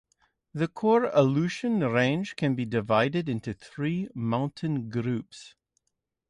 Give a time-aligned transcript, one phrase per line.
[0.55, 5.53] The core Aleutian Range can be divided into three mountain groups.